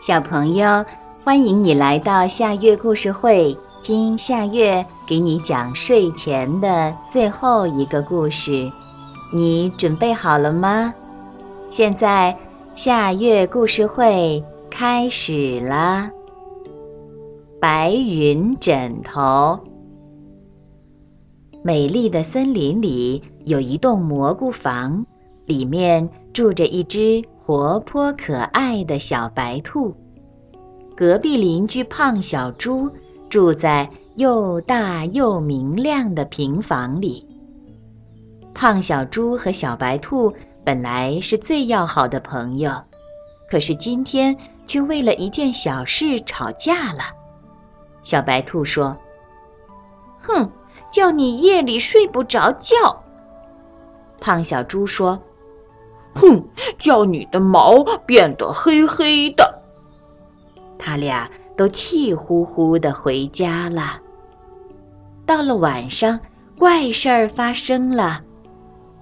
[0.00, 0.84] 小朋友，
[1.24, 8.70] 欢迎你来到夏月故事会，听夏月给你讲睡前的最后一个故事。
[9.32, 10.94] 你准备好了吗？
[11.68, 12.36] 现在
[12.76, 16.08] 夏月故事会开始了。
[17.60, 19.58] 白云枕头。
[21.64, 25.04] 美丽的森林里有一栋蘑菇房，
[25.44, 27.20] 里面住着一只。
[27.48, 29.96] 活泼可爱的小白兔，
[30.94, 32.90] 隔壁邻居胖小猪
[33.30, 37.26] 住在又大又明亮的平房里。
[38.52, 42.70] 胖小猪和小白兔本来是最要好的朋友，
[43.50, 44.36] 可是今天
[44.66, 47.00] 却为了一件小事吵架了。
[48.02, 48.94] 小白兔说
[50.20, 50.52] ：“哼，
[50.92, 53.02] 叫你夜里睡不着觉。”
[54.20, 55.18] 胖小猪说。
[56.14, 56.44] 哼，
[56.78, 59.62] 叫你的毛变得黑黑的。
[60.78, 64.00] 他俩都气呼呼的回家了。
[65.26, 66.20] 到了晚上，
[66.58, 68.22] 怪事儿发生了。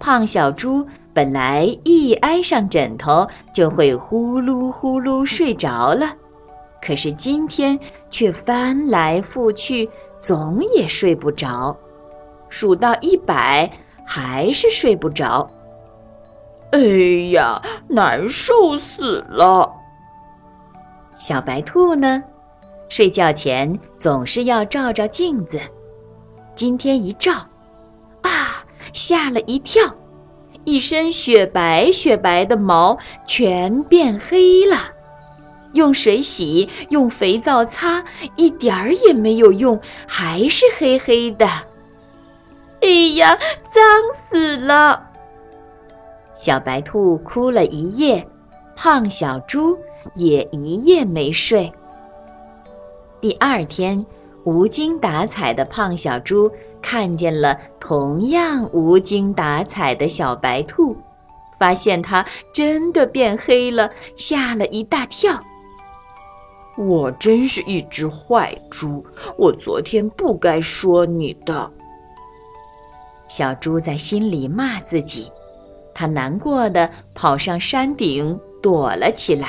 [0.00, 6.12] 胖小猪本来一挨上枕头就会呼噜呼噜睡着了，
[6.80, 7.78] 可是今天
[8.10, 11.76] 却翻来覆去，总也睡不着。
[12.48, 13.70] 数到一百，
[14.06, 15.50] 还是睡不着。
[16.70, 16.78] 哎
[17.32, 19.74] 呀，难受死了！
[21.18, 22.22] 小白兔呢，
[22.90, 25.60] 睡觉前总是要照照镜子。
[26.54, 27.32] 今天一照，
[28.20, 29.94] 啊，吓了一跳，
[30.64, 34.76] 一身雪白雪白的毛全变黑了。
[35.72, 38.04] 用水洗，用肥皂擦，
[38.36, 41.46] 一点儿也没有用，还是黑黑的。
[42.82, 43.38] 哎呀，
[43.72, 43.82] 脏
[44.30, 45.07] 死了！
[46.38, 48.26] 小白兔哭了一夜，
[48.76, 49.76] 胖小猪
[50.14, 51.72] 也一夜没睡。
[53.20, 54.06] 第二天，
[54.44, 56.50] 无精打采的胖小猪
[56.80, 60.96] 看见了同样无精打采的小白兔，
[61.58, 65.40] 发现它真的变黑了，吓了一大跳。
[66.76, 69.04] 我真是一只坏猪，
[69.36, 71.72] 我昨天不该说你的。
[73.26, 75.32] 小猪在心里骂自己。
[75.98, 79.48] 他难过的跑上山顶躲了起来。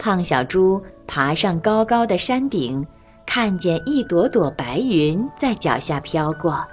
[0.00, 2.84] 胖小猪爬上高高的山顶，
[3.24, 6.64] 看见一朵朵白云在脚下飘过，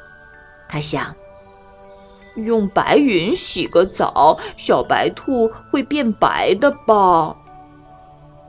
[0.68, 1.16] 他想：
[2.38, 7.36] 用白云洗个澡，小白兔会变白的吧？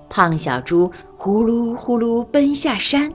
[0.09, 3.13] 胖小猪呼噜呼噜奔下山，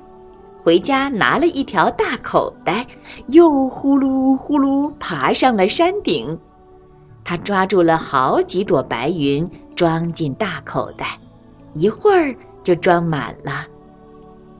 [0.68, 2.86] 回家拿了一条大口袋，
[3.30, 6.38] 又呼噜呼噜爬上了山顶。
[7.24, 11.20] 他抓住了好几朵白云，装进大口袋，
[11.74, 13.66] 一会儿就装满了。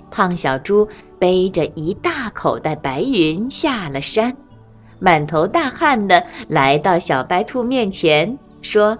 [0.10, 0.88] 胖小猪
[1.20, 4.38] 背着一大口袋白云下了山，
[5.00, 8.98] 满头大汗的来到小白兔面前，说：“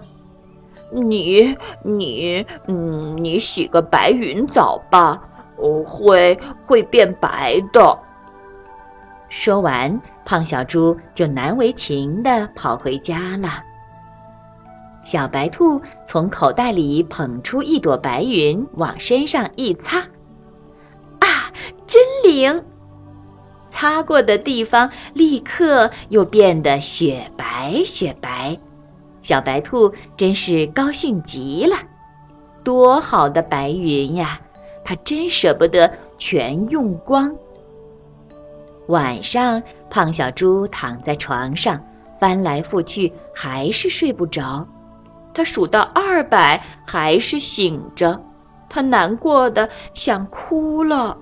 [0.92, 5.22] 你你嗯，你洗个白云澡吧，
[5.58, 7.98] 我会会变白的。”
[9.28, 13.62] 说完，胖小猪就难为情地跑回家了。
[15.04, 19.98] 小白兔从口袋里捧出一朵白云，往身上一擦，
[21.20, 21.52] 啊，
[21.86, 22.64] 真灵！
[23.70, 28.58] 擦过的地方立刻又变得雪白雪白。
[29.20, 31.76] 小白兔真是高兴极了，
[32.64, 34.40] 多好的白云呀！
[34.88, 37.36] 他真舍不得全用光。
[38.86, 41.84] 晚上，胖小猪躺在床上，
[42.18, 44.66] 翻来覆去，还是睡不着。
[45.34, 48.18] 他数到二百，还是醒着。
[48.70, 51.18] 他难过的想哭了。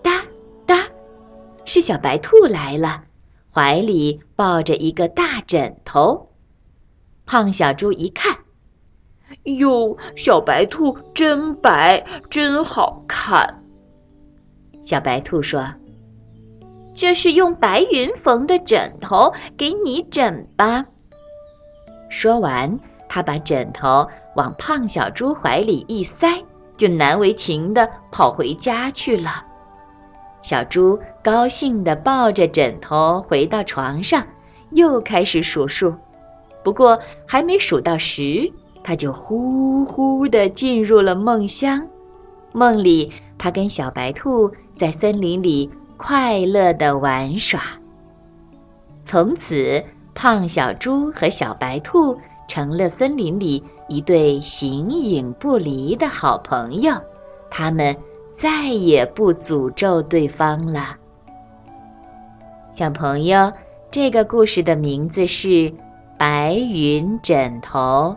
[0.00, 0.22] 哒
[0.64, 0.86] 哒，
[1.66, 3.02] 是小白兔来了，
[3.52, 6.30] 怀里抱着一个大枕头。
[7.26, 8.38] 胖小猪一看，
[9.44, 13.62] 哟，小白兔真白，真好看。
[14.84, 15.66] 小白兔说。
[16.92, 20.84] 这是用白云缝的枕头，给你枕吧。
[22.10, 22.78] 说完，
[23.08, 26.44] 他把枕头往胖小猪怀里一塞，
[26.76, 29.46] 就难为情地跑回家去了。
[30.42, 34.26] 小猪高兴地抱着枕头回到床上，
[34.72, 35.94] 又开始数数。
[36.62, 41.86] 不过还没数到十，他就呼呼地进入了梦乡。
[42.52, 45.70] 梦里，他跟小白兔在森林里。
[46.02, 47.60] 快乐的玩耍。
[49.04, 49.84] 从此，
[50.14, 52.16] 胖小猪和小白兔
[52.48, 56.94] 成了森林里一对形影不离的好朋友，
[57.50, 57.94] 他们
[58.34, 60.96] 再也不诅咒对方了。
[62.74, 63.52] 小朋友，
[63.90, 65.48] 这个故事的名字是
[66.16, 68.16] 《白云枕头》，